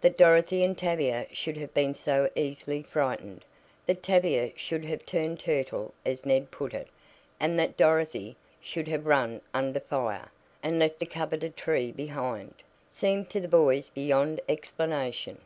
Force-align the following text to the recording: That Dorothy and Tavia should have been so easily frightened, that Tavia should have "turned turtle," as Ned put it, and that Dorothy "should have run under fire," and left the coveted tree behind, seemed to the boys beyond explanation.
That 0.00 0.16
Dorothy 0.16 0.64
and 0.64 0.72
Tavia 0.78 1.26
should 1.32 1.58
have 1.58 1.74
been 1.74 1.92
so 1.92 2.30
easily 2.34 2.82
frightened, 2.82 3.44
that 3.84 4.02
Tavia 4.02 4.52
should 4.56 4.86
have 4.86 5.04
"turned 5.04 5.38
turtle," 5.38 5.92
as 6.02 6.24
Ned 6.24 6.50
put 6.50 6.72
it, 6.72 6.88
and 7.38 7.58
that 7.58 7.76
Dorothy 7.76 8.36
"should 8.58 8.88
have 8.88 9.04
run 9.04 9.42
under 9.52 9.80
fire," 9.80 10.32
and 10.62 10.78
left 10.78 10.98
the 10.98 11.04
coveted 11.04 11.58
tree 11.58 11.92
behind, 11.92 12.54
seemed 12.88 13.28
to 13.28 13.38
the 13.38 13.48
boys 13.48 13.90
beyond 13.90 14.40
explanation. 14.48 15.42